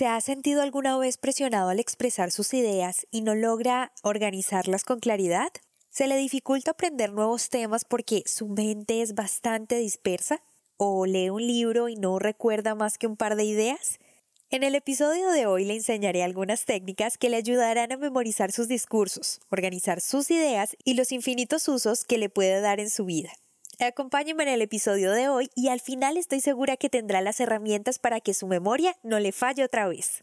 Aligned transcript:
¿Se 0.00 0.06
ha 0.06 0.18
sentido 0.22 0.62
alguna 0.62 0.96
vez 0.96 1.18
presionado 1.18 1.68
al 1.68 1.78
expresar 1.78 2.30
sus 2.30 2.54
ideas 2.54 3.06
y 3.10 3.20
no 3.20 3.34
logra 3.34 3.92
organizarlas 4.02 4.82
con 4.82 4.98
claridad? 4.98 5.50
¿Se 5.90 6.06
le 6.06 6.16
dificulta 6.16 6.70
aprender 6.70 7.12
nuevos 7.12 7.50
temas 7.50 7.84
porque 7.84 8.22
su 8.24 8.48
mente 8.48 9.02
es 9.02 9.14
bastante 9.14 9.76
dispersa? 9.76 10.42
¿O 10.78 11.04
lee 11.04 11.28
un 11.28 11.46
libro 11.46 11.90
y 11.90 11.96
no 11.96 12.18
recuerda 12.18 12.74
más 12.74 12.96
que 12.96 13.08
un 13.08 13.18
par 13.18 13.36
de 13.36 13.44
ideas? 13.44 13.98
En 14.48 14.62
el 14.62 14.74
episodio 14.74 15.28
de 15.32 15.44
hoy 15.44 15.66
le 15.66 15.74
enseñaré 15.74 16.22
algunas 16.22 16.64
técnicas 16.64 17.18
que 17.18 17.28
le 17.28 17.36
ayudarán 17.36 17.92
a 17.92 17.98
memorizar 17.98 18.52
sus 18.52 18.68
discursos, 18.68 19.42
organizar 19.50 20.00
sus 20.00 20.30
ideas 20.30 20.78
y 20.82 20.94
los 20.94 21.12
infinitos 21.12 21.68
usos 21.68 22.06
que 22.06 22.16
le 22.16 22.30
puede 22.30 22.62
dar 22.62 22.80
en 22.80 22.88
su 22.88 23.04
vida. 23.04 23.32
Acompáñenme 23.82 24.42
en 24.42 24.50
el 24.50 24.60
episodio 24.60 25.10
de 25.12 25.30
hoy 25.30 25.48
y 25.54 25.68
al 25.68 25.80
final 25.80 26.18
estoy 26.18 26.42
segura 26.42 26.76
que 26.76 26.90
tendrá 26.90 27.22
las 27.22 27.40
herramientas 27.40 27.98
para 27.98 28.20
que 28.20 28.34
su 28.34 28.46
memoria 28.46 28.94
no 29.02 29.18
le 29.18 29.32
falle 29.32 29.64
otra 29.64 29.88
vez. 29.88 30.22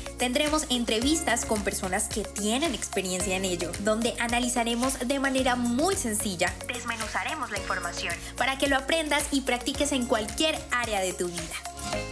Tendremos 0.21 0.67
entrevistas 0.69 1.45
con 1.47 1.63
personas 1.63 2.07
que 2.07 2.23
tienen 2.23 2.75
experiencia 2.75 3.35
en 3.35 3.43
ello, 3.43 3.71
donde 3.83 4.13
analizaremos 4.19 5.07
de 5.07 5.17
manera 5.17 5.55
muy 5.55 5.95
sencilla, 5.95 6.53
desmenuzaremos 6.67 7.49
la 7.49 7.57
información 7.57 8.13
para 8.37 8.55
que 8.59 8.67
lo 8.67 8.75
aprendas 8.75 9.27
y 9.31 9.41
practiques 9.41 9.91
en 9.93 10.05
cualquier 10.05 10.59
área 10.69 11.01
de 11.01 11.13
tu 11.13 11.25
vida. 11.25 11.55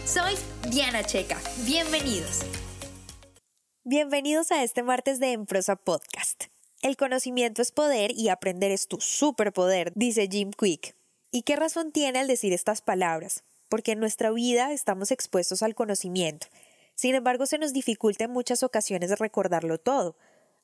Soy 0.04 0.34
Diana 0.72 1.04
Checa, 1.04 1.38
bienvenidos. 1.64 2.40
Bienvenidos 3.84 4.50
a 4.50 4.64
este 4.64 4.82
martes 4.82 5.20
de 5.20 5.30
Emprosa 5.30 5.76
Podcast. 5.76 6.46
El 6.82 6.96
conocimiento 6.96 7.62
es 7.62 7.70
poder 7.70 8.10
y 8.10 8.28
aprender 8.28 8.72
es 8.72 8.88
tu 8.88 9.00
superpoder, 9.00 9.92
dice 9.94 10.26
Jim 10.28 10.50
Quick. 10.50 10.96
¿Y 11.30 11.42
qué 11.42 11.54
razón 11.54 11.92
tiene 11.92 12.18
al 12.18 12.26
decir 12.26 12.52
estas 12.52 12.82
palabras? 12.82 13.44
Porque 13.68 13.92
en 13.92 14.00
nuestra 14.00 14.32
vida 14.32 14.72
estamos 14.72 15.12
expuestos 15.12 15.62
al 15.62 15.76
conocimiento 15.76 16.48
sin 17.00 17.14
embargo, 17.14 17.46
se 17.46 17.56
nos 17.56 17.72
dificulta 17.72 18.24
en 18.24 18.30
muchas 18.30 18.62
ocasiones 18.62 19.18
recordarlo 19.18 19.78
todo, 19.78 20.16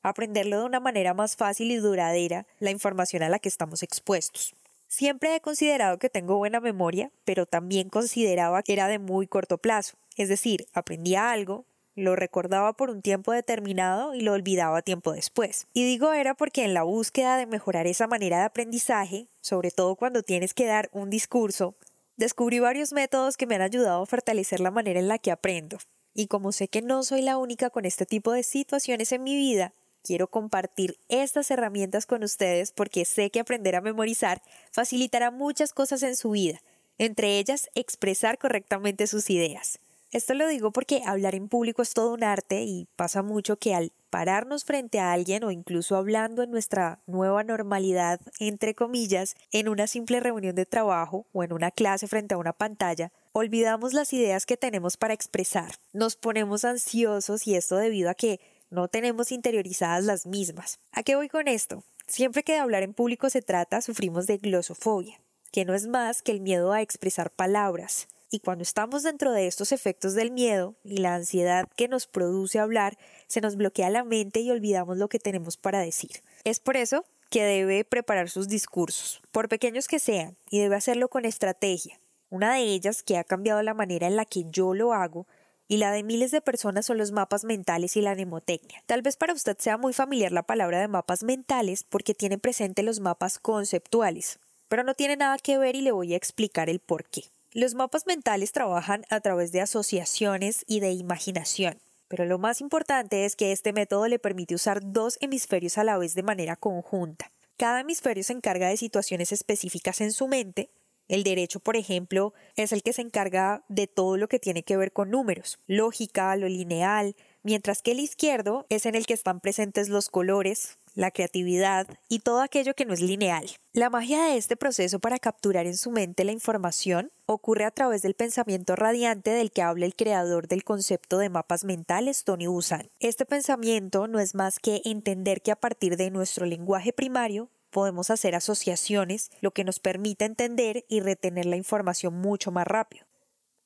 aprenderlo 0.03 0.59
de 0.59 0.65
una 0.65 0.79
manera 0.79 1.15
más 1.15 1.35
fácil 1.35 1.71
y 1.71 1.77
duradera 1.77 2.45
la 2.59 2.69
información 2.69 3.23
a 3.23 3.29
la 3.29 3.39
que 3.39 3.49
estamos 3.49 3.81
expuestos. 3.81 4.53
Siempre 4.87 5.33
he 5.33 5.41
considerado 5.41 5.97
que 5.97 6.11
tengo 6.11 6.37
buena 6.37 6.59
memoria, 6.59 7.09
pero 7.25 7.47
también 7.47 7.89
consideraba 7.89 8.61
que 8.61 8.73
era 8.73 8.87
de 8.87 8.99
muy 8.99 9.25
corto 9.25 9.57
plazo, 9.57 9.97
es 10.15 10.29
decir, 10.29 10.67
aprendía 10.73 11.31
algo, 11.31 11.65
lo 11.95 12.15
recordaba 12.15 12.73
por 12.73 12.91
un 12.91 13.01
tiempo 13.01 13.31
determinado 13.31 14.13
y 14.13 14.21
lo 14.21 14.33
olvidaba 14.33 14.83
tiempo 14.83 15.13
después. 15.13 15.65
Y 15.73 15.85
digo 15.85 16.13
era 16.13 16.35
porque 16.35 16.65
en 16.65 16.75
la 16.75 16.83
búsqueda 16.83 17.37
de 17.37 17.47
mejorar 17.47 17.87
esa 17.87 18.05
manera 18.05 18.37
de 18.37 18.45
aprendizaje, 18.45 19.25
sobre 19.41 19.71
todo 19.71 19.95
cuando 19.95 20.21
tienes 20.21 20.53
que 20.53 20.67
dar 20.67 20.91
un 20.93 21.09
discurso, 21.09 21.73
descubrí 22.15 22.59
varios 22.59 22.93
métodos 22.93 23.37
que 23.37 23.47
me 23.47 23.55
han 23.55 23.63
ayudado 23.63 24.03
a 24.03 24.05
fortalecer 24.05 24.59
la 24.59 24.69
manera 24.69 24.99
en 24.99 25.07
la 25.07 25.17
que 25.17 25.31
aprendo. 25.31 25.79
Y 26.19 26.25
como 26.25 26.51
sé 26.51 26.67
que 26.67 26.81
no 26.81 27.03
soy 27.03 27.21
la 27.21 27.37
única 27.37 27.69
con 27.69 27.85
este 27.85 28.07
tipo 28.07 28.31
de 28.31 28.41
situaciones 28.41 29.11
en 29.11 29.21
mi 29.21 29.35
vida, 29.35 29.71
quiero 30.03 30.25
compartir 30.25 30.97
estas 31.09 31.51
herramientas 31.51 32.07
con 32.07 32.23
ustedes 32.23 32.71
porque 32.71 33.05
sé 33.05 33.29
que 33.29 33.39
aprender 33.39 33.75
a 33.75 33.81
memorizar 33.81 34.41
facilitará 34.71 35.29
muchas 35.29 35.73
cosas 35.73 36.01
en 36.01 36.15
su 36.15 36.31
vida, 36.31 36.59
entre 36.97 37.37
ellas 37.37 37.69
expresar 37.75 38.39
correctamente 38.39 39.05
sus 39.05 39.29
ideas. 39.29 39.77
Esto 40.11 40.33
lo 40.33 40.47
digo 40.47 40.71
porque 40.71 41.03
hablar 41.05 41.35
en 41.35 41.49
público 41.49 41.83
es 41.83 41.93
todo 41.93 42.15
un 42.15 42.23
arte 42.23 42.63
y 42.63 42.87
pasa 42.95 43.21
mucho 43.21 43.57
que 43.57 43.75
al 43.75 43.91
pararnos 44.09 44.65
frente 44.65 44.99
a 44.99 45.13
alguien 45.13 45.43
o 45.43 45.51
incluso 45.51 45.97
hablando 45.97 46.41
en 46.41 46.49
nuestra 46.49 46.99
nueva 47.05 47.43
normalidad, 47.43 48.19
entre 48.39 48.73
comillas, 48.73 49.35
en 49.51 49.69
una 49.69 49.85
simple 49.85 50.19
reunión 50.19 50.55
de 50.55 50.65
trabajo 50.65 51.27
o 51.31 51.43
en 51.43 51.53
una 51.53 51.69
clase 51.69 52.07
frente 52.07 52.33
a 52.33 52.39
una 52.39 52.53
pantalla, 52.53 53.11
olvidamos 53.37 53.93
las 53.93 54.13
ideas 54.13 54.47
que 54.47 54.57
tenemos 54.57 54.97
para 54.97 55.13
expresar. 55.13 55.75
Nos 55.93 56.15
ponemos 56.15 56.65
ansiosos 56.65 57.45
y 57.45 57.55
esto 57.55 57.77
debido 57.77 58.09
a 58.09 58.15
que 58.15 58.39
no 58.71 58.87
tenemos 58.87 59.31
interiorizadas 59.31 60.03
las 60.05 60.25
mismas. 60.25 60.79
¿A 60.91 61.03
qué 61.03 61.15
voy 61.15 61.29
con 61.29 61.47
esto? 61.47 61.83
Siempre 62.07 62.41
que 62.41 62.53
de 62.53 62.59
hablar 62.59 62.81
en 62.81 62.95
público 62.95 63.29
se 63.29 63.43
trata, 63.43 63.81
sufrimos 63.81 64.25
de 64.25 64.37
glosofobia, 64.37 65.21
que 65.51 65.65
no 65.65 65.75
es 65.75 65.85
más 65.85 66.23
que 66.23 66.31
el 66.31 66.41
miedo 66.41 66.73
a 66.73 66.81
expresar 66.81 67.29
palabras. 67.29 68.07
Y 68.31 68.39
cuando 68.39 68.63
estamos 68.63 69.03
dentro 69.03 69.31
de 69.31 69.45
estos 69.45 69.71
efectos 69.71 70.15
del 70.15 70.31
miedo 70.31 70.75
y 70.83 70.97
la 70.97 71.13
ansiedad 71.13 71.67
que 71.77 71.87
nos 71.87 72.07
produce 72.07 72.57
hablar, 72.57 72.97
se 73.27 73.39
nos 73.39 73.55
bloquea 73.55 73.91
la 73.91 74.03
mente 74.03 74.39
y 74.39 74.49
olvidamos 74.49 74.97
lo 74.97 75.09
que 75.09 75.19
tenemos 75.19 75.57
para 75.57 75.79
decir. 75.79 76.23
Es 76.43 76.59
por 76.59 76.75
eso 76.75 77.05
que 77.29 77.43
debe 77.43 77.85
preparar 77.85 78.31
sus 78.31 78.47
discursos, 78.47 79.21
por 79.31 79.47
pequeños 79.47 79.87
que 79.87 79.99
sean, 79.99 80.37
y 80.49 80.59
debe 80.59 80.75
hacerlo 80.75 81.07
con 81.07 81.23
estrategia. 81.23 81.99
Una 82.29 82.55
de 82.55 82.63
ellas, 82.63 83.03
que 83.03 83.17
ha 83.17 83.23
cambiado 83.23 83.61
la 83.63 83.73
manera 83.73 84.07
en 84.07 84.15
la 84.15 84.25
que 84.25 84.45
yo 84.49 84.73
lo 84.73 84.93
hago, 84.93 85.27
y 85.67 85.77
la 85.77 85.91
de 85.91 86.03
miles 86.03 86.31
de 86.31 86.41
personas 86.41 86.85
son 86.85 86.97
los 86.97 87.11
mapas 87.11 87.43
mentales 87.43 87.97
y 87.97 88.01
la 88.01 88.15
mnemotecnia. 88.15 88.81
Tal 88.85 89.01
vez 89.01 89.17
para 89.17 89.33
usted 89.33 89.57
sea 89.57 89.77
muy 89.77 89.93
familiar 89.93 90.31
la 90.31 90.43
palabra 90.43 90.79
de 90.79 90.87
mapas 90.87 91.23
mentales 91.23 91.83
porque 91.83 92.13
tiene 92.13 92.37
presente 92.37 92.83
los 92.83 92.99
mapas 92.99 93.39
conceptuales, 93.39 94.39
pero 94.69 94.83
no 94.83 94.93
tiene 94.93 95.17
nada 95.17 95.37
que 95.37 95.57
ver 95.57 95.75
y 95.75 95.81
le 95.81 95.91
voy 95.91 96.13
a 96.13 96.17
explicar 96.17 96.69
el 96.69 96.79
por 96.79 97.03
qué. 97.05 97.23
Los 97.53 97.73
mapas 97.73 98.05
mentales 98.05 98.51
trabajan 98.51 99.05
a 99.09 99.19
través 99.19 99.51
de 99.51 99.61
asociaciones 99.61 100.63
y 100.67 100.79
de 100.79 100.91
imaginación, 100.91 101.79
pero 102.07 102.25
lo 102.25 102.37
más 102.37 102.61
importante 102.61 103.25
es 103.25 103.35
que 103.35 103.51
este 103.51 103.73
método 103.73 104.07
le 104.07 104.19
permite 104.19 104.55
usar 104.55 104.79
dos 104.83 105.17
hemisferios 105.21 105.77
a 105.77 105.83
la 105.83 105.97
vez 105.97 106.13
de 106.13 106.23
manera 106.23 106.55
conjunta. 106.55 107.31
Cada 107.57 107.81
hemisferio 107.81 108.23
se 108.23 108.33
encarga 108.33 108.69
de 108.69 108.77
situaciones 108.77 109.31
específicas 109.31 109.99
en 110.01 110.11
su 110.11 110.27
mente. 110.27 110.69
El 111.07 111.23
derecho, 111.23 111.59
por 111.59 111.77
ejemplo, 111.77 112.33
es 112.55 112.71
el 112.71 112.83
que 112.83 112.93
se 112.93 113.01
encarga 113.01 113.63
de 113.69 113.87
todo 113.87 114.17
lo 114.17 114.27
que 114.27 114.39
tiene 114.39 114.63
que 114.63 114.77
ver 114.77 114.91
con 114.91 115.09
números, 115.09 115.59
lógica, 115.67 116.35
lo 116.35 116.47
lineal, 116.47 117.15
mientras 117.43 117.81
que 117.81 117.91
el 117.91 117.99
izquierdo 117.99 118.65
es 118.69 118.85
en 118.85 118.95
el 118.95 119.05
que 119.05 119.13
están 119.13 119.39
presentes 119.39 119.87
los 119.87 120.09
colores, 120.09 120.77
la 120.97 121.11
creatividad 121.11 121.87
y 122.09 122.19
todo 122.19 122.41
aquello 122.41 122.73
que 122.73 122.83
no 122.83 122.93
es 122.93 123.01
lineal. 123.01 123.45
La 123.71 123.89
magia 123.89 124.23
de 124.23 124.37
este 124.37 124.57
proceso 124.57 124.99
para 124.99 125.19
capturar 125.19 125.67
en 125.67 125.77
su 125.77 125.91
mente 125.91 126.25
la 126.25 126.31
información 126.31 127.11
ocurre 127.27 127.65
a 127.65 127.71
través 127.71 128.01
del 128.01 128.15
pensamiento 128.15 128.75
radiante 128.75 129.29
del 129.29 129.51
que 129.51 129.61
habla 129.61 129.85
el 129.85 129.95
creador 129.95 130.47
del 130.47 130.63
concepto 130.63 131.19
de 131.19 131.29
mapas 131.29 131.63
mentales, 131.63 132.23
Tony 132.23 132.47
Busan. 132.47 132.89
Este 132.99 133.25
pensamiento 133.25 134.07
no 134.07 134.19
es 134.19 134.33
más 134.33 134.59
que 134.59 134.81
entender 134.85 135.41
que 135.41 135.51
a 135.51 135.55
partir 135.55 135.97
de 135.97 136.09
nuestro 136.09 136.47
lenguaje 136.47 136.91
primario 136.91 137.49
podemos 137.69 138.09
hacer 138.09 138.35
asociaciones, 138.35 139.29
lo 139.41 139.51
que 139.51 139.63
nos 139.63 139.79
permite 139.79 140.25
entender 140.25 140.85
y 140.87 140.99
retener 140.99 141.45
la 141.45 141.57
información 141.57 142.13
mucho 142.15 142.51
más 142.51 142.67
rápido. 142.67 143.05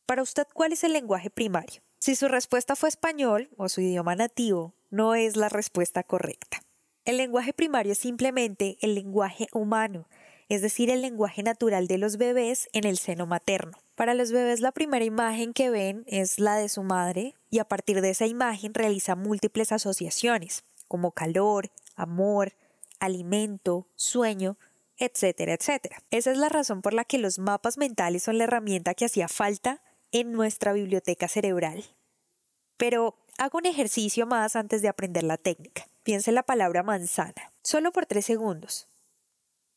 Para 0.06 0.24
usted, 0.24 0.48
¿cuál 0.54 0.74
es 0.74 0.84
el 0.84 0.94
lenguaje 0.94 1.30
primario? 1.30 1.82
Si 2.00 2.16
su 2.16 2.28
respuesta 2.28 2.76
fue 2.76 2.90
español 2.90 3.50
o 3.58 3.70
su 3.70 3.82
idioma 3.82 4.16
nativo, 4.16 4.74
no 4.90 5.16
es 5.16 5.36
la 5.38 5.50
respuesta 5.50 6.04
correcta. 6.04 6.62
El 7.06 7.18
lenguaje 7.18 7.54
primario 7.54 7.94
es 7.94 7.98
simplemente 7.98 8.78
el 8.82 8.94
lenguaje 8.94 9.48
humano, 9.54 10.08
es 10.50 10.62
decir, 10.62 10.90
el 10.90 11.02
lenguaje 11.02 11.44
natural 11.44 11.88
de 11.88 11.98
los 11.98 12.18
bebés 12.18 12.70
en 12.74 12.86
el 12.86 12.98
seno 12.98 13.26
materno. 13.26 13.78
Para 13.96 14.14
los 14.14 14.32
bebés 14.32 14.60
la 14.60 14.72
primera 14.72 15.06
imagen 15.06 15.54
que 15.54 15.70
ven 15.70 16.04
es 16.08 16.40
la 16.40 16.58
de 16.58 16.68
su 16.68 16.84
madre 16.84 17.36
y 17.50 17.60
a 17.60 17.66
partir 17.66 18.02
de 18.02 18.10
esa 18.10 18.26
imagen 18.26 18.74
realiza 18.74 19.16
múltiples 19.16 19.72
asociaciones, 19.72 20.66
como 20.88 21.12
calor, 21.12 21.72
amor, 21.96 22.54
alimento, 23.02 23.88
sueño, 23.96 24.58
etcétera, 24.98 25.53
etcétera. 25.53 26.02
Esa 26.12 26.32
es 26.32 26.38
la 26.38 26.48
razón 26.48 26.82
por 26.82 26.94
la 26.94 27.03
que 27.03 27.18
los 27.18 27.40
mapas 27.40 27.78
mentales 27.78 28.24
son 28.24 28.38
la 28.38 28.46
herramienta 28.46 28.94
que 28.94 29.06
hacía 29.06 29.28
falta 29.28 29.82
en 30.12 30.32
nuestra 30.32 30.72
biblioteca 30.72 31.28
cerebral. 31.28 31.84
Pero 32.78 33.18
hago 33.38 33.58
un 33.58 33.66
ejercicio 33.66 34.26
más 34.26 34.56
antes 34.56 34.82
de 34.82 34.88
aprender 34.88 35.24
la 35.24 35.38
técnica. 35.38 35.88
Piense 36.03 36.32
la 36.32 36.44
palabra 36.44 36.84
manzana, 36.84 37.52
solo 37.64 37.92
por 37.92 38.06
tres 38.06 38.26
segundos. 38.26 38.88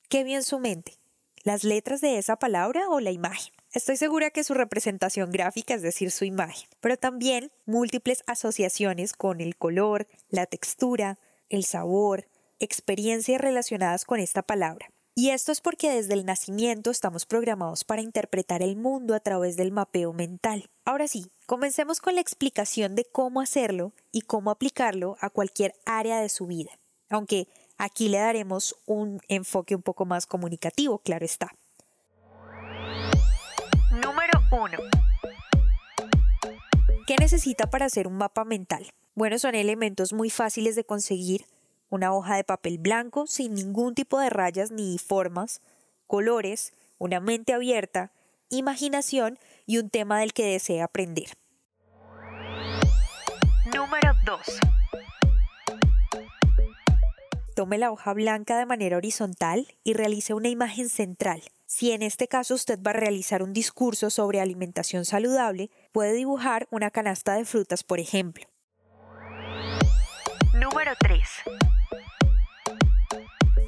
¿Qué 0.08 0.22
vio 0.24 0.36
en 0.36 0.42
su 0.42 0.58
mente? 0.58 0.98
¿Las 1.42 1.64
letras 1.64 2.00
de 2.00 2.18
esa 2.18 2.36
palabra 2.36 2.88
o 2.88 3.00
la 3.00 3.10
imagen? 3.10 3.52
Estoy 3.72 3.96
segura 3.96 4.30
que 4.30 4.44
su 4.44 4.54
representación 4.54 5.32
gráfica, 5.32 5.74
es 5.74 5.82
decir, 5.82 6.10
su 6.10 6.24
imagen, 6.24 6.68
pero 6.80 6.96
también 6.96 7.50
múltiples 7.66 8.22
asociaciones 8.26 9.12
con 9.12 9.40
el 9.40 9.56
color, 9.56 10.06
la 10.28 10.46
textura, 10.46 11.18
el 11.48 11.64
sabor, 11.64 12.26
experiencias 12.60 13.40
relacionadas 13.40 14.04
con 14.04 14.20
esta 14.20 14.42
palabra. 14.42 14.88
Y 15.16 15.30
esto 15.30 15.52
es 15.52 15.60
porque 15.60 15.90
desde 15.90 16.14
el 16.14 16.26
nacimiento 16.26 16.90
estamos 16.90 17.24
programados 17.24 17.84
para 17.84 18.02
interpretar 18.02 18.62
el 18.62 18.74
mundo 18.74 19.14
a 19.14 19.20
través 19.20 19.56
del 19.56 19.70
mapeo 19.70 20.12
mental. 20.12 20.68
Ahora 20.84 21.06
sí, 21.06 21.30
comencemos 21.46 22.00
con 22.00 22.16
la 22.16 22.20
explicación 22.20 22.96
de 22.96 23.04
cómo 23.04 23.40
hacerlo 23.40 23.92
y 24.10 24.22
cómo 24.22 24.50
aplicarlo 24.50 25.16
a 25.20 25.30
cualquier 25.30 25.74
área 25.86 26.20
de 26.20 26.28
su 26.28 26.46
vida. 26.46 26.70
aunque 27.10 27.46
aquí 27.78 28.08
le 28.08 28.18
daremos 28.18 28.74
un 28.86 29.20
enfoque 29.28 29.76
un 29.76 29.82
poco 29.82 30.04
más 30.04 30.26
comunicativo, 30.26 30.98
claro 30.98 31.24
está. 31.24 31.54
Número 33.92 34.40
1. 34.50 34.78
¿Qué 37.06 37.16
necesita 37.20 37.70
para 37.70 37.86
hacer 37.86 38.08
un 38.08 38.14
mapa 38.14 38.44
mental? 38.44 38.92
Bueno, 39.14 39.38
son 39.38 39.54
elementos 39.54 40.12
muy 40.12 40.30
fáciles 40.30 40.74
de 40.74 40.84
conseguir. 40.84 41.46
Una 41.88 42.12
hoja 42.12 42.36
de 42.36 42.44
papel 42.44 42.78
blanco 42.78 43.26
sin 43.26 43.54
ningún 43.54 43.94
tipo 43.94 44.18
de 44.18 44.30
rayas 44.30 44.70
ni 44.70 44.98
formas, 44.98 45.60
colores, 46.06 46.72
una 46.98 47.20
mente 47.20 47.52
abierta, 47.52 48.12
imaginación 48.50 49.38
y 49.66 49.78
un 49.78 49.90
tema 49.90 50.20
del 50.20 50.32
que 50.32 50.46
desee 50.46 50.82
aprender. 50.82 51.28
Número 53.74 54.12
2. 54.26 54.40
Tome 57.54 57.78
la 57.78 57.92
hoja 57.92 58.12
blanca 58.12 58.58
de 58.58 58.66
manera 58.66 58.96
horizontal 58.96 59.68
y 59.84 59.92
realice 59.94 60.34
una 60.34 60.48
imagen 60.48 60.88
central. 60.88 61.42
Si 61.66 61.92
en 61.92 62.02
este 62.02 62.28
caso 62.28 62.54
usted 62.54 62.80
va 62.80 62.90
a 62.90 62.94
realizar 62.94 63.42
un 63.42 63.52
discurso 63.52 64.10
sobre 64.10 64.40
alimentación 64.40 65.04
saludable, 65.04 65.70
puede 65.92 66.12
dibujar 66.12 66.66
una 66.70 66.90
canasta 66.90 67.34
de 67.34 67.44
frutas, 67.44 67.84
por 67.84 68.00
ejemplo. 68.00 68.44
Número 70.54 70.92
3. 71.00 71.20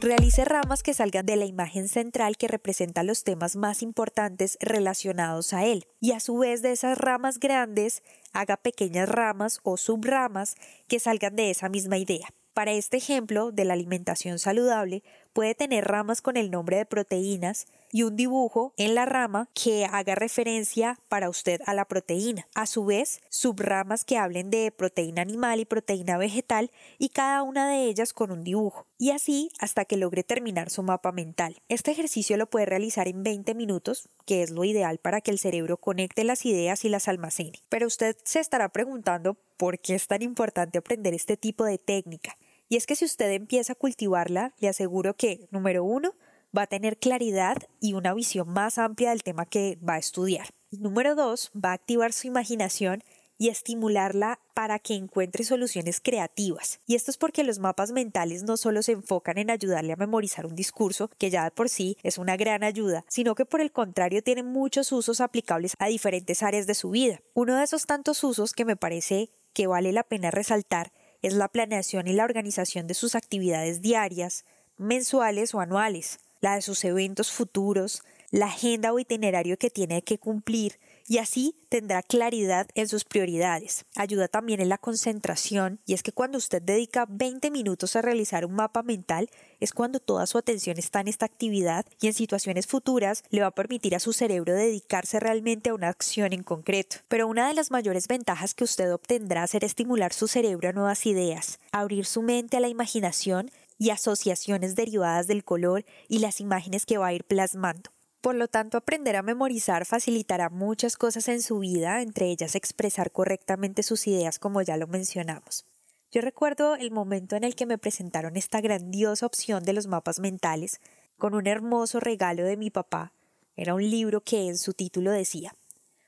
Realice 0.06 0.44
ramas 0.44 0.85
que 0.85 0.94
salgan 0.94 1.26
de 1.26 1.35
la 1.35 1.47
imagen 1.47 1.88
central 1.88 2.37
que 2.37 2.47
representa 2.47 3.03
los 3.03 3.25
temas 3.25 3.56
más 3.56 3.82
importantes 3.82 4.56
relacionados 4.61 5.53
a 5.53 5.64
él. 5.64 5.88
Y 6.00 6.12
a 6.12 6.20
su 6.20 6.38
vez 6.38 6.62
de 6.62 6.70
esas 6.70 6.97
ramas 6.97 7.41
grandes, 7.41 8.05
haga 8.32 8.56
pequeñas 8.56 9.08
ramas 9.08 9.58
o 9.64 9.76
subramas 9.76 10.55
que 10.87 11.00
salgan 11.00 11.35
de 11.35 11.50
esa 11.50 11.69
misma 11.69 11.99
idea. 11.99 12.29
Para 12.55 12.70
este 12.70 12.99
ejemplo 12.99 13.50
de 13.50 13.64
la 13.64 13.73
alimentación 13.73 14.38
saludable, 14.38 15.03
puede 15.37 15.55
tener 15.55 15.85
ramas 15.85 16.23
con 16.23 16.38
el 16.38 16.50
nombre 16.50 16.79
de 16.79 16.87
proteínas 16.87 17.67
y 17.93 18.05
un 18.05 18.17
dibujo 18.17 18.73
en 18.79 18.94
la 18.94 19.05
rama 19.05 19.50
que 19.53 19.85
haga 19.85 20.15
referencia 20.15 20.99
para 21.11 21.29
usted 21.29 21.61
a 21.67 21.75
la 21.75 21.85
proteína. 21.85 22.49
A 22.55 22.65
su 22.65 22.87
vez, 22.87 23.21
subramas 23.29 24.06
que 24.06 24.17
hablen 24.17 24.49
de 24.49 24.73
proteína 24.73 25.21
animal 25.21 25.61
y 25.61 25.67
proteína 25.67 26.17
vegetal 26.17 26.71
y 26.97 27.11
cada 27.11 27.43
una 27.43 27.69
de 27.69 27.85
ellas 27.85 28.15
con 28.15 28.31
un 28.31 28.44
dibujo. 28.44 28.87
Y 28.97 29.11
así 29.11 29.50
hasta 29.59 29.85
que 29.85 29.99
logre 29.99 30.25
terminar 30.25 30.71
su 30.71 30.83
mapa 30.83 31.12
mental. 31.12 31.61
Este 31.69 31.91
ejercicio 31.91 32.38
lo 32.38 32.49
puede 32.49 32.65
realizar 32.65 33.06
en 33.06 33.23
20 33.23 33.55
minutos, 33.55 34.09
que 34.25 34.43
es 34.43 34.50
lo 34.50 34.65
ideal 34.65 34.97
para 34.97 35.21
que 35.21 35.33
el 35.33 35.38
cerebro 35.38 35.77
conecte 35.77 36.25
las 36.25 36.47
ideas 36.47 36.87
y 36.87 36.88
las 36.88 37.09
almacene. 37.09 37.61
Pero 37.69 37.88
usted 37.88 38.17
se 38.25 38.41
estará 38.41 38.71
preguntando 38.71 39.37
por 39.59 39.79
qué 39.81 39.97
es 39.97 40.06
tan 40.06 40.23
importante 40.23 40.79
aprender 40.79 41.12
este 41.12 41.37
tipo 41.37 41.67
de 41.67 41.77
técnica. 41.77 42.38
Y 42.68 42.76
es 42.76 42.86
que 42.86 42.96
si 42.96 43.04
usted 43.04 43.30
empieza 43.32 43.74
a 43.74 43.76
cultivarla, 43.76 44.54
le 44.58 44.68
aseguro 44.68 45.14
que, 45.14 45.46
número 45.50 45.84
uno, 45.84 46.14
va 46.56 46.62
a 46.62 46.66
tener 46.66 46.98
claridad 46.98 47.56
y 47.80 47.94
una 47.94 48.14
visión 48.14 48.48
más 48.48 48.78
amplia 48.78 49.10
del 49.10 49.22
tema 49.22 49.46
que 49.46 49.78
va 49.86 49.94
a 49.94 49.98
estudiar. 49.98 50.48
número 50.70 51.14
dos, 51.14 51.50
va 51.54 51.70
a 51.70 51.74
activar 51.74 52.12
su 52.12 52.26
imaginación 52.26 53.02
y 53.38 53.48
estimularla 53.48 54.40
para 54.54 54.78
que 54.78 54.94
encuentre 54.94 55.44
soluciones 55.44 56.00
creativas. 56.00 56.80
Y 56.86 56.94
esto 56.94 57.10
es 57.10 57.18
porque 57.18 57.44
los 57.44 57.58
mapas 57.58 57.92
mentales 57.92 58.42
no 58.42 58.56
solo 58.56 58.82
se 58.82 58.92
enfocan 58.92 59.38
en 59.38 59.50
ayudarle 59.50 59.92
a 59.92 59.96
memorizar 59.96 60.46
un 60.46 60.54
discurso, 60.54 61.10
que 61.18 61.30
ya 61.30 61.44
de 61.44 61.50
por 61.50 61.68
sí 61.68 61.98
es 62.02 62.18
una 62.18 62.36
gran 62.36 62.64
ayuda, 62.64 63.04
sino 63.08 63.34
que 63.34 63.44
por 63.44 63.60
el 63.60 63.72
contrario 63.72 64.22
tienen 64.22 64.46
muchos 64.46 64.90
usos 64.92 65.20
aplicables 65.20 65.74
a 65.78 65.88
diferentes 65.88 66.42
áreas 66.42 66.66
de 66.66 66.74
su 66.74 66.90
vida. 66.90 67.20
Uno 67.34 67.56
de 67.56 67.64
esos 67.64 67.86
tantos 67.86 68.24
usos 68.24 68.52
que 68.52 68.64
me 68.64 68.76
parece 68.76 69.30
que 69.52 69.66
vale 69.66 69.92
la 69.92 70.02
pena 70.02 70.30
resaltar 70.30 70.92
es 71.26 71.32
la 71.32 71.49
planeación 71.49 72.06
y 72.06 72.12
la 72.12 72.25
organización 72.25 72.87
de 72.87 72.94
sus 72.94 73.17
actividades 73.17 73.82
diarias, 73.82 74.44
mensuales 74.76 75.55
o 75.55 75.61
anuales, 75.61 76.20
la 76.40 76.55
de 76.55 76.62
sus 76.62 76.84
eventos 76.84 77.32
futuros, 77.32 78.05
la 78.31 78.46
agenda 78.46 78.93
o 78.93 79.00
itinerario 79.00 79.58
que 79.58 79.69
tiene 79.69 80.02
que 80.02 80.19
cumplir, 80.19 80.78
y 81.06 81.19
así 81.19 81.55
tendrá 81.69 82.03
claridad 82.03 82.69
en 82.75 82.88
sus 82.88 83.05
prioridades. 83.05 83.85
Ayuda 83.94 84.29
también 84.29 84.61
en 84.61 84.69
la 84.69 84.79
concentración 84.79 85.81
y 85.87 85.94
es 85.94 86.03
que 86.03 86.12
cuando 86.12 86.38
usted 86.38 86.62
dedica 86.62 87.06
20 87.08 87.50
minutos 87.50 87.97
a 87.97 88.03
realizar 88.03 88.44
un 88.44 88.55
mapa 88.55 88.82
mental 88.82 89.31
es 89.61 89.73
cuando 89.73 90.00
toda 90.00 90.26
su 90.26 90.38
atención 90.38 90.79
está 90.79 91.00
en 91.00 91.08
esta 91.08 91.26
actividad 91.26 91.87
y 92.00 92.08
en 92.08 92.14
situaciones 92.14 92.67
futuras 92.67 93.23
le 93.31 93.41
va 93.41 93.49
a 93.49 93.55
permitir 93.55 93.94
a 93.94 94.00
su 94.00 94.12
cerebro 94.12 94.55
dedicarse 94.55 95.20
realmente 95.20 95.70
a 95.70 95.75
una 95.75 95.88
acción 95.88 96.32
en 96.32 96.43
concreto. 96.43 96.97
Pero 97.09 97.29
una 97.29 97.49
de 97.49 97.55
las 97.55 97.70
mayores 97.70 98.09
ventajas 98.09 98.55
que 98.55 98.64
usted 98.64 98.93
obtendrá 98.93 99.47
será 99.47 99.67
estimular 99.67 100.12
su 100.12 100.29
cerebro 100.29 100.69
a 100.69 100.73
nuevas 100.73 101.06
ideas, 101.06 101.59
abrir 101.73 102.06
su 102.06 102.23
mente 102.23 102.56
a 102.56 102.61
la 102.61 102.69
imaginación 102.69 103.50
y 103.79 103.91
asociaciones 103.91 104.75
derivadas 104.75 105.26
del 105.26 105.44
color 105.44 105.85
y 106.09 106.19
las 106.19 106.41
imágenes 106.41 106.87
que 106.87 106.99
va 106.99 107.09
a 107.09 107.12
ir 107.12 107.25
plasmando. 107.25 107.95
Por 108.20 108.34
lo 108.34 108.48
tanto, 108.48 108.76
aprender 108.78 109.16
a 109.16 109.22
memorizar 109.22 109.86
facilitará 109.86 110.48
muchas 110.48 110.96
cosas 110.96 111.28
en 111.28 111.42
su 111.42 111.60
vida, 111.60 112.02
entre 112.02 112.26
ellas 112.26 112.54
expresar 112.54 113.12
correctamente 113.12 113.82
sus 113.82 114.06
ideas 114.06 114.38
como 114.38 114.62
ya 114.62 114.76
lo 114.76 114.86
mencionamos. 114.86 115.64
Yo 116.10 116.20
recuerdo 116.22 116.76
el 116.76 116.90
momento 116.90 117.36
en 117.36 117.44
el 117.44 117.54
que 117.54 117.66
me 117.66 117.78
presentaron 117.78 118.36
esta 118.36 118.60
grandiosa 118.60 119.26
opción 119.26 119.64
de 119.64 119.72
los 119.72 119.86
mapas 119.86 120.18
mentales, 120.18 120.80
con 121.18 121.34
un 121.34 121.46
hermoso 121.46 122.00
regalo 122.00 122.44
de 122.44 122.56
mi 122.56 122.70
papá. 122.70 123.12
Era 123.56 123.74
un 123.74 123.88
libro 123.88 124.22
que 124.22 124.48
en 124.48 124.58
su 124.58 124.72
título 124.72 125.10
decía 125.10 125.54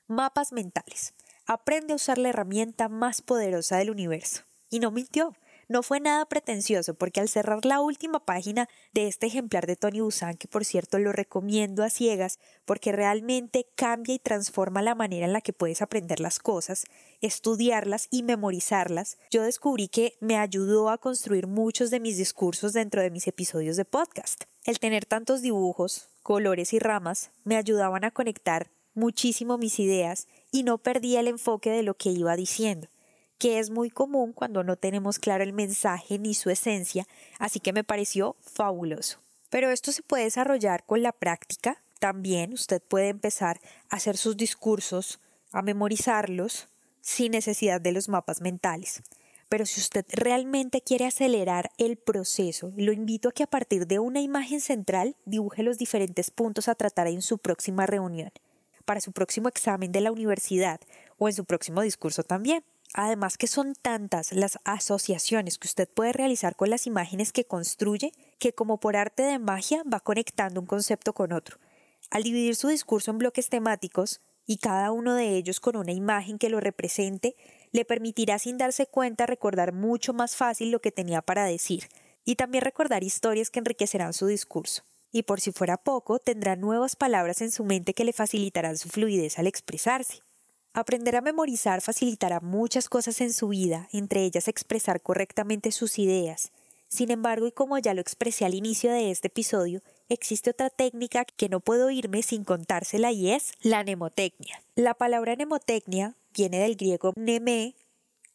Mapas 0.07 0.53
mentales. 0.53 1.15
Aprende 1.47 1.93
a 1.93 1.97
usar 1.97 2.19
la 2.19 2.31
herramienta 2.31 2.89
más 2.89 3.23
poderosa 3.23 3.77
del 3.77 3.91
universo. 3.91 4.43
Y 4.71 4.81
no 4.81 4.91
mintió. 4.91 5.35
No 5.71 5.83
fue 5.83 6.01
nada 6.01 6.25
pretencioso 6.25 6.95
porque 6.95 7.21
al 7.21 7.29
cerrar 7.29 7.67
la 7.67 7.83
última 7.83 8.25
página 8.25 8.71
de 8.95 9.07
este 9.07 9.27
ejemplar 9.27 9.67
de 9.67 9.77
Tony 9.77 10.01
Busan, 10.01 10.39
que 10.39 10.49
por 10.49 10.65
cierto 10.65 10.99
lo 10.99 11.13
recomiendo 11.13 11.85
a 11.85 11.91
ciegas 11.91 12.39
porque 12.65 12.91
realmente 12.91 13.67
cambia 13.75 14.15
y 14.15 14.19
transforma 14.19 14.81
la 14.81 14.95
manera 14.95 15.27
en 15.27 15.35
la 15.35 15.43
que 15.43 15.53
puedes 15.53 15.83
aprender 15.83 16.21
las 16.21 16.39
cosas, 16.39 16.87
estudiarlas 17.21 18.09
y 18.11 18.23
memorizarlas, 18.23 19.19
yo 19.31 19.43
descubrí 19.43 19.89
que 19.89 20.17
me 20.21 20.39
ayudó 20.39 20.89
a 20.89 20.97
construir 20.97 21.47
muchos 21.47 21.91
de 21.91 22.01
mis 22.01 22.17
discursos 22.17 22.73
dentro 22.73 23.03
de 23.03 23.11
mis 23.11 23.27
episodios 23.27 23.77
de 23.77 23.85
podcast. 23.85 24.45
El 24.65 24.79
tener 24.79 25.05
tantos 25.05 25.43
dibujos, 25.43 26.09
colores 26.23 26.73
y 26.73 26.79
ramas 26.79 27.31
me 27.45 27.57
ayudaban 27.57 28.05
a 28.05 28.11
conectar 28.11 28.71
muchísimo 28.95 29.59
mis 29.59 29.79
ideas 29.81 30.29
y 30.51 30.63
no 30.63 30.79
perdía 30.79 31.21
el 31.21 31.29
enfoque 31.29 31.69
de 31.69 31.83
lo 31.83 31.93
que 31.93 32.09
iba 32.09 32.37
diciendo 32.37 32.89
que 33.39 33.59
es 33.59 33.71
muy 33.71 33.91
común 33.91 34.33
cuando 34.33 34.65
no 34.65 34.77
tenemos 34.77 35.19
claro 35.19 35.45
el 35.45 35.53
mensaje 35.53 36.19
ni 36.19 36.35
su 36.35 36.51
esencia, 36.51 37.07
así 37.39 37.61
que 37.61 37.73
me 37.73 37.85
pareció 37.85 38.37
fabuloso. 38.41 39.21
Pero 39.51 39.71
esto 39.71 39.93
se 39.93 40.03
puede 40.03 40.25
desarrollar 40.25 40.85
con 40.85 41.03
la 41.03 41.13
práctica. 41.13 41.81
También 41.99 42.53
usted 42.53 42.83
puede 42.83 43.09
empezar 43.09 43.61
a 43.89 43.97
hacer 43.97 44.17
sus 44.17 44.37
discursos, 44.37 45.21
a 45.53 45.63
memorizarlos, 45.63 46.69
sin 47.01 47.33
necesidad 47.33 47.81
de 47.81 47.93
los 47.93 48.09
mapas 48.09 48.41
mentales. 48.41 49.03
Pero 49.49 49.65
si 49.65 49.81
usted 49.81 50.05
realmente 50.11 50.83
quiere 50.83 51.07
acelerar 51.07 51.71
el 51.79 51.97
proceso, 51.97 52.73
lo 52.77 52.93
invito 52.93 53.31
a 53.31 53.33
que 53.33 53.45
a 53.45 53.47
partir 53.47 53.87
de 53.87 53.99
una 53.99 54.21
imagen 54.21 54.61
central 54.61 55.17
dibuje 55.25 55.63
los 55.63 55.79
diferentes 55.79 56.31
puntos 56.31 56.69
a 56.69 56.75
tratar 56.75 57.07
en 57.07 57.23
su 57.23 57.39
próxima 57.39 57.87
reunión, 57.87 58.31
para 58.85 59.01
su 59.01 59.13
próximo 59.13 59.49
examen 59.49 59.91
de 59.91 60.03
la 60.03 60.13
universidad 60.13 60.81
o 61.17 61.29
en 61.29 61.35
su 61.35 61.47
próximo 61.47 61.81
discurso 61.81 62.25
también. 62.25 62.63
Además 62.95 63.37
que 63.37 63.47
son 63.47 63.75
tantas 63.75 64.33
las 64.33 64.59
asociaciones 64.65 65.59
que 65.59 65.69
usted 65.69 65.89
puede 65.89 66.13
realizar 66.13 66.57
con 66.57 66.71
las 66.71 66.87
imágenes 66.87 67.33
que 67.33 67.45
construye 67.45 68.13
que 68.39 68.53
como 68.53 68.81
por 68.81 68.97
arte 68.97 69.23
de 69.23 69.39
magia 69.39 69.83
va 69.93 70.01
conectando 70.01 70.61
un 70.61 70.67
concepto 70.67 71.13
con 71.13 71.33
otro. 71.33 71.59
Al 72.11 72.23
dividir 72.23 72.57
su 72.57 72.69
discurso 72.69 73.11
en 73.11 73.19
bloques 73.19 73.51
temáticos 73.51 74.23
y 74.47 74.57
cada 74.57 74.91
uno 74.93 75.15
de 75.15 75.37
ellos 75.37 75.61
con 75.61 75.77
una 75.77 75.93
imagen 75.93 76.39
que 76.39 76.49
lo 76.49 76.61
represente, 76.61 77.37
le 77.73 77.85
permitirá 77.85 78.39
sin 78.39 78.57
darse 78.57 78.87
cuenta 78.87 79.27
recordar 79.27 79.73
mucho 79.73 80.15
más 80.15 80.37
fácil 80.37 80.71
lo 80.71 80.81
que 80.81 80.91
tenía 80.91 81.21
para 81.21 81.45
decir 81.45 81.89
y 82.25 82.37
también 82.37 82.65
recordar 82.65 83.05
historias 83.05 83.51
que 83.51 83.59
enriquecerán 83.59 84.15
su 84.15 84.27
discurso. 84.27 84.85
Y 85.11 85.23
por 85.23 85.41
si 85.41 85.53
fuera 85.53 85.77
poco, 85.77 86.19
tendrá 86.19 86.57
nuevas 86.57 86.97
palabras 86.97 87.41
en 87.43 87.51
su 87.51 87.65
mente 87.65 87.95
que 87.95 88.05
le 88.05 88.13
facilitarán 88.13 88.77
su 88.77 88.89
fluidez 88.89 89.39
al 89.39 89.47
expresarse. 89.47 90.23
Aprender 90.79 91.17
a 91.17 91.21
memorizar 91.21 91.81
facilitará 91.81 92.39
muchas 92.39 92.89
cosas 92.89 93.21
en 93.21 93.33
su 93.33 93.49
vida, 93.49 93.89
entre 93.93 94.23
ellas 94.23 94.47
expresar 94.47 95.03
correctamente 95.03 95.73
sus 95.73 95.99
ideas. 95.99 96.53
Sin 96.87 97.11
embargo, 97.11 97.49
y 97.49 97.51
como 97.51 97.79
ya 97.79 97.95
lo 97.95 98.01
expresé 98.01 98.45
al 98.45 98.55
inicio 98.55 98.93
de 98.93 99.11
este 99.11 99.27
episodio, 99.27 99.83
existe 100.09 100.51
otra 100.51 100.71
técnica 100.71 101.25
que 101.25 101.49
no 101.49 101.59
puedo 101.59 101.91
irme 101.91 102.23
sin 102.23 102.45
contársela 102.45 103.11
y 103.11 103.33
es 103.33 103.55
la 103.61 103.83
mnemotecnia. 103.83 104.63
La 104.77 104.95
palabra 104.95 105.35
mnemotecnia 105.35 106.15
viene 106.33 106.61
del 106.61 106.77
griego 106.77 107.13
mneme, 107.17 107.75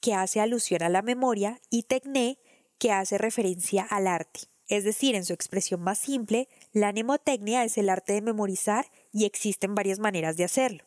que 0.01 0.13
hace 0.13 0.41
alusión 0.41 0.83
a 0.83 0.89
la 0.89 1.01
memoria, 1.01 1.61
y 1.69 1.83
tecne, 1.83 2.39
que 2.77 2.91
hace 2.91 3.17
referencia 3.17 3.83
al 3.83 4.05
arte. 4.05 4.41
Es 4.67 4.83
decir, 4.83 5.15
en 5.15 5.23
su 5.23 5.31
expresión 5.31 5.79
más 5.79 5.97
simple, 5.97 6.49
la 6.73 6.91
mnemotecnia 6.91 7.63
es 7.63 7.77
el 7.77 7.87
arte 7.87 8.11
de 8.11 8.21
memorizar 8.21 8.87
y 9.13 9.23
existen 9.23 9.75
varias 9.75 9.99
maneras 9.99 10.35
de 10.35 10.43
hacerlo. 10.43 10.83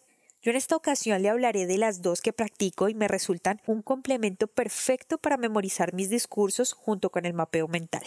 Yo 0.47 0.51
en 0.51 0.59
esta 0.59 0.77
ocasión 0.77 1.23
le 1.23 1.29
hablaré 1.29 1.67
de 1.67 1.77
las 1.77 2.03
dos 2.03 2.21
que 2.21 2.33
practico 2.33 2.89
y 2.89 2.95
me 2.95 3.09
resultan 3.09 3.61
un 3.67 3.83
complemento 3.83 4.47
perfecto 4.47 5.19
para 5.19 5.37
memorizar 5.37 5.93
mis 5.93 6.09
discursos 6.09 6.73
junto 6.73 7.11
con 7.11 7.27
el 7.27 7.35
mapeo 7.35 7.67
mental. 7.67 8.05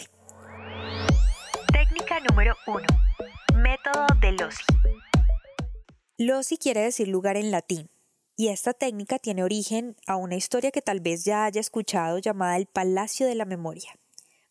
Técnica 1.70 2.18
número 2.30 2.56
1. 2.66 2.82
Método 3.56 4.06
de 4.22 4.32
Losi. 4.32 4.64
Losi 6.16 6.56
quiere 6.56 6.80
decir 6.80 7.08
lugar 7.08 7.36
en 7.36 7.50
latín, 7.50 7.90
y 8.36 8.48
esta 8.48 8.72
técnica 8.72 9.18
tiene 9.18 9.44
origen 9.44 9.94
a 10.06 10.16
una 10.16 10.36
historia 10.36 10.70
que 10.70 10.80
tal 10.80 11.00
vez 11.00 11.26
ya 11.26 11.44
haya 11.44 11.60
escuchado 11.60 12.16
llamada 12.16 12.56
el 12.56 12.64
Palacio 12.64 13.26
de 13.26 13.34
la 13.34 13.44
Memoria. 13.44 13.92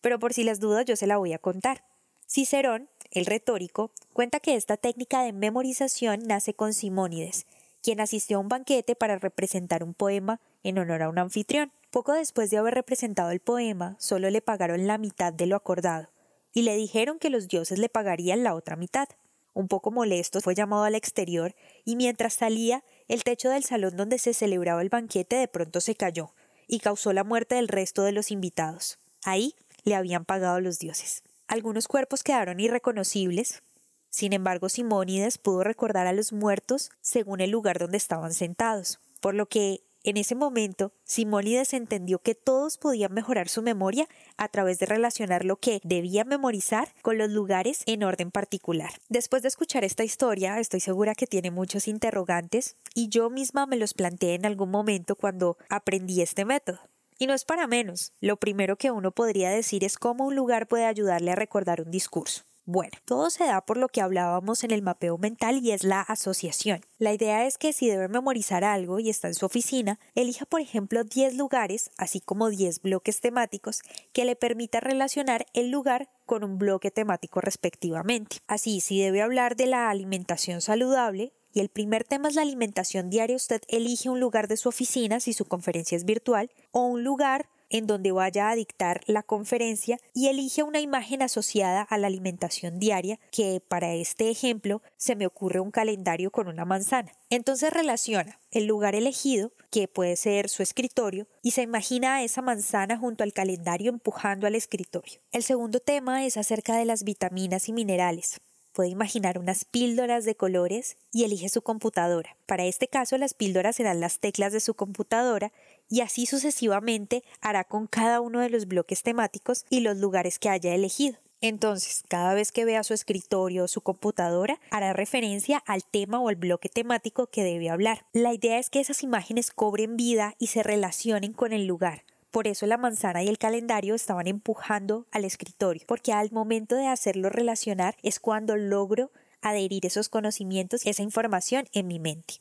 Pero 0.01 0.19
por 0.19 0.35
si 0.35 0.43
las 0.43 0.59
dudas 0.59 0.85
yo 0.85 0.95
se 0.95 1.07
la 1.07 1.17
voy 1.17 1.33
a 1.33 1.39
contar. 1.39 1.83
Cicerón, 2.27 2.87
el 3.09 3.25
retórico, 3.25 3.89
cuenta 4.13 4.39
que 4.39 4.53
esta 4.53 4.77
técnica 4.77 5.23
de 5.23 5.33
memorización 5.33 6.19
nace 6.27 6.53
con 6.53 6.75
Simónides, 6.75 7.47
quien 7.81 7.99
asistió 7.99 8.37
a 8.37 8.39
un 8.39 8.49
banquete 8.49 8.95
para 8.95 9.17
representar 9.17 9.83
un 9.83 9.93
poema 9.93 10.39
en 10.63 10.77
honor 10.77 11.03
a 11.03 11.09
un 11.09 11.19
anfitrión. 11.19 11.71
Poco 11.91 12.13
después 12.13 12.49
de 12.49 12.57
haber 12.57 12.75
representado 12.75 13.31
el 13.31 13.39
poema, 13.39 13.95
solo 13.99 14.29
le 14.29 14.41
pagaron 14.41 14.85
la 14.85 14.97
mitad 14.97 15.33
de 15.33 15.47
lo 15.47 15.55
acordado, 15.55 16.09
y 16.53 16.61
le 16.61 16.75
dijeron 16.75 17.17
que 17.17 17.29
los 17.29 17.47
dioses 17.47 17.79
le 17.79 17.89
pagarían 17.89 18.43
la 18.43 18.53
otra 18.53 18.75
mitad. 18.75 19.07
Un 19.53 19.67
poco 19.67 19.89
molesto, 19.89 20.39
fue 20.41 20.53
llamado 20.53 20.83
al 20.83 20.95
exterior, 20.95 21.55
y 21.85 21.95
mientras 21.95 22.35
salía, 22.35 22.83
el 23.07 23.23
techo 23.23 23.49
del 23.49 23.63
salón 23.63 23.97
donde 23.97 24.19
se 24.19 24.33
celebraba 24.33 24.81
el 24.81 24.89
banquete 24.89 25.35
de 25.37 25.47
pronto 25.47 25.81
se 25.81 25.95
cayó, 25.95 26.33
y 26.67 26.79
causó 26.79 27.11
la 27.13 27.23
muerte 27.23 27.55
del 27.55 27.67
resto 27.67 28.03
de 28.03 28.11
los 28.11 28.29
invitados. 28.29 28.99
Ahí 29.23 29.55
le 29.83 29.95
habían 29.95 30.25
pagado 30.25 30.59
los 30.61 30.77
dioses. 30.77 31.23
Algunos 31.47 31.87
cuerpos 31.87 32.21
quedaron 32.21 32.59
irreconocibles, 32.59 33.63
sin 34.09 34.33
embargo, 34.33 34.69
Simónides 34.69 35.37
pudo 35.37 35.63
recordar 35.63 36.07
a 36.07 36.13
los 36.13 36.33
muertos 36.33 36.91
según 37.01 37.41
el 37.41 37.51
lugar 37.51 37.79
donde 37.79 37.97
estaban 37.97 38.33
sentados, 38.33 38.99
por 39.21 39.35
lo 39.35 39.47
que 39.47 39.83
en 40.03 40.15
ese 40.15 40.33
momento 40.33 40.93
Simónides 41.03 41.73
entendió 41.73 42.19
que 42.19 42.33
todos 42.33 42.77
podían 42.77 43.13
mejorar 43.13 43.49
su 43.49 43.61
memoria 43.61 44.07
a 44.37 44.47
través 44.47 44.79
de 44.79 44.85
relacionar 44.85 45.43
lo 45.43 45.57
que 45.57 45.81
debía 45.83 46.23
memorizar 46.23 46.93
con 47.01 47.17
los 47.17 47.29
lugares 47.29 47.83
en 47.85 48.03
orden 48.03 48.31
particular. 48.31 48.91
Después 49.09 49.41
de 49.41 49.49
escuchar 49.49 49.83
esta 49.83 50.05
historia, 50.05 50.59
estoy 50.59 50.79
segura 50.79 51.15
que 51.15 51.27
tiene 51.27 51.51
muchos 51.51 51.87
interrogantes 51.87 52.77
y 52.95 53.09
yo 53.09 53.29
misma 53.29 53.65
me 53.65 53.75
los 53.75 53.93
planteé 53.93 54.35
en 54.35 54.45
algún 54.45 54.71
momento 54.71 55.15
cuando 55.15 55.57
aprendí 55.69 56.21
este 56.21 56.45
método. 56.45 56.79
Y 57.17 57.27
no 57.27 57.33
es 57.33 57.43
para 57.43 57.67
menos. 57.67 58.13
Lo 58.21 58.37
primero 58.37 58.77
que 58.77 58.91
uno 58.91 59.11
podría 59.11 59.49
decir 59.49 59.83
es 59.83 59.97
cómo 59.97 60.25
un 60.25 60.35
lugar 60.35 60.67
puede 60.67 60.85
ayudarle 60.85 61.31
a 61.31 61.35
recordar 61.35 61.81
un 61.81 61.91
discurso. 61.91 62.48
Bueno, 62.65 62.91
todo 63.05 63.29
se 63.29 63.45
da 63.45 63.61
por 63.61 63.77
lo 63.77 63.87
que 63.87 64.01
hablábamos 64.01 64.63
en 64.63 64.71
el 64.71 64.81
mapeo 64.81 65.17
mental 65.17 65.59
y 65.63 65.71
es 65.71 65.83
la 65.83 66.01
asociación. 66.01 66.81
La 66.99 67.13
idea 67.13 67.47
es 67.47 67.57
que 67.57 67.73
si 67.73 67.87
debe 67.89 68.07
memorizar 68.07 68.63
algo 68.63 68.99
y 68.99 69.09
está 69.09 69.27
en 69.27 69.33
su 69.33 69.45
oficina, 69.45 69.99
elija 70.13 70.45
por 70.45 70.61
ejemplo 70.61 71.03
10 71.03 71.35
lugares, 71.35 71.89
así 71.97 72.19
como 72.19 72.49
10 72.49 72.81
bloques 72.81 73.21
temáticos, 73.21 73.81
que 74.13 74.25
le 74.25 74.35
permita 74.35 74.79
relacionar 74.79 75.47
el 75.53 75.71
lugar 75.71 76.09
con 76.25 76.43
un 76.43 76.59
bloque 76.59 76.91
temático 76.91 77.41
respectivamente. 77.41 78.37
Así, 78.47 78.81
si 78.81 79.01
debe 79.01 79.23
hablar 79.23 79.55
de 79.55 79.65
la 79.65 79.89
alimentación 79.89 80.61
saludable, 80.61 81.33
y 81.51 81.61
el 81.61 81.69
primer 81.69 82.03
tema 82.03 82.29
es 82.29 82.35
la 82.35 82.43
alimentación 82.43 83.09
diaria, 83.09 83.35
usted 83.35 83.61
elige 83.67 84.09
un 84.09 84.19
lugar 84.19 84.47
de 84.47 84.57
su 84.57 84.69
oficina 84.69 85.19
si 85.19 85.33
su 85.33 85.45
conferencia 85.45 85.95
es 85.95 86.05
virtual 86.05 86.51
o 86.71 86.85
un 86.85 87.03
lugar 87.03 87.49
en 87.69 87.87
donde 87.87 88.11
vaya 88.11 88.49
a 88.49 88.55
dictar 88.55 89.01
la 89.05 89.23
conferencia 89.23 89.97
y 90.13 90.27
elige 90.27 90.63
una 90.63 90.79
imagen 90.79 91.21
asociada 91.21 91.81
a 91.81 91.97
la 91.97 92.07
alimentación 92.07 92.79
diaria, 92.79 93.19
que 93.31 93.61
para 93.65 93.93
este 93.93 94.29
ejemplo 94.29 94.81
se 94.97 95.15
me 95.15 95.25
ocurre 95.25 95.59
un 95.59 95.71
calendario 95.71 96.31
con 96.31 96.47
una 96.47 96.65
manzana. 96.65 97.11
Entonces 97.29 97.71
relaciona 97.71 98.39
el 98.51 98.65
lugar 98.65 98.95
elegido, 98.95 99.53
que 99.71 99.87
puede 99.87 100.15
ser 100.15 100.49
su 100.49 100.63
escritorio, 100.63 101.27
y 101.43 101.51
se 101.51 101.61
imagina 101.61 102.15
a 102.15 102.23
esa 102.23 102.41
manzana 102.41 102.97
junto 102.97 103.23
al 103.23 103.33
calendario 103.33 103.89
empujando 103.91 104.47
al 104.47 104.55
escritorio. 104.55 105.21
El 105.31 105.43
segundo 105.43 105.79
tema 105.79 106.25
es 106.25 106.37
acerca 106.37 106.75
de 106.75 106.85
las 106.85 107.03
vitaminas 107.03 107.69
y 107.69 107.73
minerales 107.73 108.39
puede 108.79 108.91
imaginar 108.91 109.37
unas 109.37 109.65
píldoras 109.65 110.23
de 110.23 110.35
colores 110.35 110.95
y 111.11 111.25
elige 111.25 111.49
su 111.49 111.61
computadora. 111.61 112.37
Para 112.45 112.63
este 112.63 112.87
caso, 112.87 113.17
las 113.17 113.33
píldoras 113.33 113.75
serán 113.75 113.99
las 113.99 114.19
teclas 114.19 114.53
de 114.53 114.61
su 114.61 114.73
computadora 114.73 115.51
y 115.89 115.99
así 115.99 116.25
sucesivamente 116.25 117.25
hará 117.41 117.65
con 117.65 117.87
cada 117.87 118.21
uno 118.21 118.39
de 118.39 118.49
los 118.49 118.69
bloques 118.69 119.03
temáticos 119.03 119.65
y 119.69 119.81
los 119.81 119.97
lugares 119.97 120.39
que 120.39 120.47
haya 120.47 120.73
elegido. 120.73 121.17
Entonces, 121.41 122.03
cada 122.07 122.33
vez 122.33 122.53
que 122.53 122.63
vea 122.63 122.85
su 122.85 122.93
escritorio 122.93 123.65
o 123.65 123.67
su 123.67 123.81
computadora, 123.81 124.61
hará 124.71 124.93
referencia 124.93 125.57
al 125.57 125.83
tema 125.83 126.21
o 126.21 126.29
al 126.29 126.37
bloque 126.37 126.69
temático 126.69 127.27
que 127.27 127.43
debe 127.43 127.69
hablar. 127.69 128.05
La 128.13 128.33
idea 128.33 128.59
es 128.59 128.69
que 128.69 128.79
esas 128.79 129.03
imágenes 129.03 129.51
cobren 129.51 129.97
vida 129.97 130.35
y 130.39 130.47
se 130.47 130.63
relacionen 130.63 131.33
con 131.33 131.51
el 131.51 131.65
lugar. 131.65 132.05
Por 132.31 132.47
eso 132.47 132.67
la 132.67 132.77
manzana 132.77 133.23
y 133.23 133.27
el 133.27 133.39
calendario 133.39 133.95
estaban 133.95 134.27
empujando 134.27 135.07
al 135.11 135.25
escritorio, 135.25 135.83
porque 135.87 136.13
al 136.13 136.31
momento 136.31 136.75
de 136.75 136.87
hacerlo 136.87 137.29
relacionar 137.29 137.95
es 138.03 138.19
cuando 138.19 138.55
logro 138.55 139.11
adherir 139.41 139.85
esos 139.85 140.09
conocimientos, 140.09 140.85
esa 140.85 141.01
información 141.01 141.65
en 141.73 141.87
mi 141.87 141.99
mente. 141.99 142.35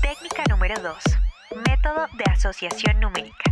Técnica 0.00 0.44
número 0.48 0.80
2. 0.80 0.96
Método 1.68 2.06
de 2.16 2.24
asociación 2.30 3.00
numérica. 3.00 3.44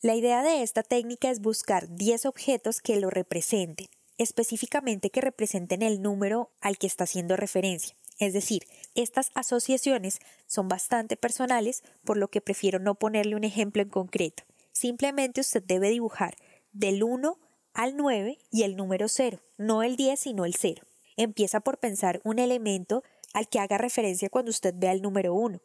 La 0.00 0.14
idea 0.14 0.42
de 0.42 0.62
esta 0.62 0.82
técnica 0.82 1.30
es 1.30 1.40
buscar 1.40 1.88
10 1.88 2.26
objetos 2.26 2.80
que 2.80 2.96
lo 2.96 3.10
representen, 3.10 3.88
específicamente 4.18 5.10
que 5.10 5.20
representen 5.20 5.82
el 5.82 6.00
número 6.00 6.50
al 6.60 6.78
que 6.78 6.86
está 6.86 7.04
haciendo 7.04 7.36
referencia. 7.36 7.94
Es 8.18 8.32
decir, 8.32 8.64
estas 8.94 9.30
asociaciones 9.34 10.20
son 10.46 10.68
bastante 10.68 11.16
personales, 11.16 11.82
por 12.04 12.16
lo 12.16 12.28
que 12.28 12.40
prefiero 12.40 12.78
no 12.78 12.94
ponerle 12.94 13.36
un 13.36 13.44
ejemplo 13.44 13.82
en 13.82 13.88
concreto. 13.88 14.44
Simplemente 14.72 15.40
usted 15.40 15.62
debe 15.62 15.90
dibujar 15.90 16.36
del 16.72 17.02
1 17.02 17.38
al 17.72 17.96
9 17.96 18.38
y 18.50 18.62
el 18.62 18.76
número 18.76 19.08
0, 19.08 19.40
no 19.58 19.82
el 19.82 19.96
10 19.96 20.18
sino 20.18 20.44
el 20.44 20.54
0. 20.54 20.82
Empieza 21.16 21.60
por 21.60 21.78
pensar 21.78 22.20
un 22.24 22.38
elemento 22.38 23.02
al 23.32 23.48
que 23.48 23.58
haga 23.58 23.78
referencia 23.78 24.30
cuando 24.30 24.50
usted 24.50 24.74
vea 24.76 24.92
el 24.92 25.02
número 25.02 25.34
1. 25.34 25.60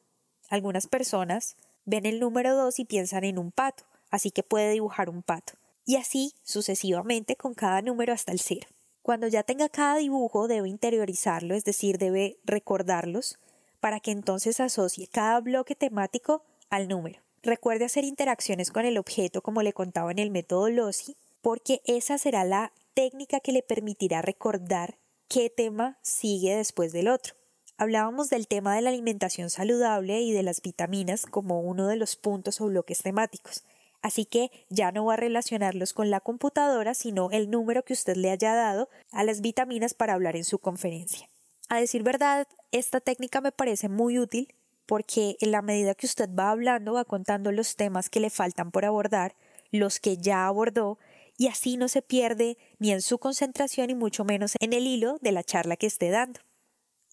Algunas 0.49 0.87
personas 0.87 1.55
ven 1.85 2.05
el 2.05 2.19
número 2.19 2.55
2 2.55 2.79
y 2.79 2.85
piensan 2.85 3.23
en 3.23 3.37
un 3.37 3.51
pato, 3.51 3.85
así 4.09 4.31
que 4.31 4.43
puede 4.43 4.71
dibujar 4.71 5.09
un 5.09 5.21
pato. 5.21 5.53
Y 5.85 5.95
así 5.95 6.33
sucesivamente 6.43 7.35
con 7.35 7.53
cada 7.53 7.81
número 7.81 8.13
hasta 8.13 8.31
el 8.31 8.39
0. 8.39 8.67
Cuando 9.01 9.27
ya 9.27 9.43
tenga 9.43 9.69
cada 9.69 9.95
dibujo 9.95 10.47
debe 10.47 10.69
interiorizarlo, 10.69 11.55
es 11.55 11.63
decir, 11.63 11.97
debe 11.97 12.37
recordarlos, 12.43 13.39
para 13.79 13.99
que 13.99 14.11
entonces 14.11 14.59
asocie 14.59 15.07
cada 15.07 15.39
bloque 15.39 15.75
temático 15.75 16.43
al 16.69 16.87
número. 16.87 17.21
Recuerde 17.41 17.85
hacer 17.85 18.03
interacciones 18.03 18.71
con 18.71 18.85
el 18.85 18.97
objeto 18.97 19.41
como 19.41 19.61
le 19.61 19.73
contaba 19.73 20.11
en 20.11 20.19
el 20.19 20.31
método 20.31 20.69
LOSI, 20.69 21.15
porque 21.41 21.81
esa 21.85 22.17
será 22.17 22.43
la 22.43 22.73
técnica 22.93 23.39
que 23.39 23.53
le 23.53 23.63
permitirá 23.63 24.21
recordar 24.21 24.97
qué 25.29 25.49
tema 25.49 25.97
sigue 26.01 26.55
después 26.55 26.91
del 26.91 27.07
otro. 27.07 27.35
Hablábamos 27.77 28.29
del 28.29 28.47
tema 28.47 28.75
de 28.75 28.81
la 28.81 28.89
alimentación 28.89 29.49
saludable 29.49 30.19
y 30.19 30.33
de 30.33 30.43
las 30.43 30.61
vitaminas 30.61 31.25
como 31.25 31.61
uno 31.61 31.87
de 31.87 31.95
los 31.95 32.17
puntos 32.17 32.59
o 32.59 32.65
bloques 32.65 33.01
temáticos. 33.01 33.63
Así 34.01 34.25
que 34.25 34.49
ya 34.69 34.91
no 34.91 35.05
va 35.05 35.15
a 35.15 35.17
relacionarlos 35.17 35.93
con 35.93 36.09
la 36.09 36.21
computadora, 36.21 36.93
sino 36.93 37.31
el 37.31 37.49
número 37.49 37.83
que 37.83 37.93
usted 37.93 38.15
le 38.15 38.31
haya 38.31 38.53
dado 38.53 38.89
a 39.11 39.23
las 39.23 39.41
vitaminas 39.41 39.93
para 39.93 40.13
hablar 40.13 40.35
en 40.35 40.45
su 40.45 40.59
conferencia. 40.59 41.27
A 41.67 41.79
decir 41.79 42.03
verdad, 42.03 42.47
esta 42.71 43.01
técnica 43.01 43.41
me 43.41 43.51
parece 43.51 43.89
muy 43.89 44.17
útil 44.17 44.53
porque 44.85 45.37
en 45.39 45.51
la 45.51 45.61
medida 45.61 45.93
que 45.93 46.07
usted 46.07 46.29
va 46.33 46.49
hablando 46.49 46.93
va 46.93 47.05
contando 47.05 47.51
los 47.51 47.75
temas 47.75 48.09
que 48.09 48.19
le 48.19 48.31
faltan 48.31 48.71
por 48.71 48.85
abordar, 48.85 49.35
los 49.71 49.99
que 49.99 50.17
ya 50.17 50.47
abordó, 50.47 50.97
y 51.37 51.47
así 51.47 51.77
no 51.77 51.87
se 51.87 52.01
pierde 52.01 52.57
ni 52.79 52.91
en 52.91 53.01
su 53.01 53.19
concentración 53.19 53.91
y 53.91 53.95
mucho 53.95 54.25
menos 54.25 54.55
en 54.59 54.73
el 54.73 54.87
hilo 54.87 55.19
de 55.21 55.31
la 55.31 55.43
charla 55.43 55.77
que 55.77 55.87
esté 55.87 56.09
dando. 56.09 56.39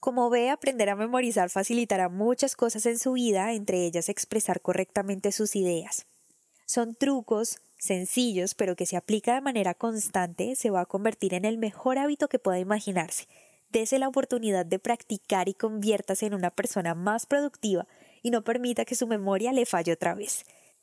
Como 0.00 0.31
ve, 0.31 0.50
aprender 0.50 0.88
a 0.88 0.97
memorizar 0.97 1.50
facilitará 1.50 2.09
muchas 2.09 2.57
cosas 2.57 2.87
en 2.87 2.99
su 2.99 3.12
vida, 3.12 3.52
entre 3.52 3.85
ellas 3.85 4.09
expresar 4.09 4.61
correctamente 4.61 5.31
sus 5.31 5.55
ideas. 5.55 6.07
Son 6.66 6.96
trucos 6.96 7.61
sencillos, 7.78 8.54
pero 8.54 8.75
que 8.75 8.87
se 8.87 8.96
aplica 8.96 9.35
de 9.35 9.40
manera 9.40 9.75
constante, 9.75 10.56
se 10.56 10.70
va 10.70 10.80
a 10.80 10.87
convertir 10.87 11.32
en 11.35 11.44
el 11.44 11.58
mejor 11.58 11.96
hábito 11.96 12.28
que 12.28 12.40
pueda 12.40 12.58
imaginarse. 12.58 13.28
Dese 13.70 14.00
la 14.00 14.08
oportunidad 14.08 14.66
de 14.66 14.80
practicar 14.80 15.49
y 15.49 15.54
conviértase 15.54 16.26
en 16.26 16.35
una 16.35 16.50
persona 16.50 16.94
más 16.94 17.26
productiva 17.26 17.87
y 18.20 18.30
no 18.30 18.42
permita 18.42 18.85
que 18.85 18.96
su 18.96 19.06
memoria 19.06 19.52
le 19.52 19.64
falle 19.64 19.92
otra 19.92 20.14
vez. 20.14 20.44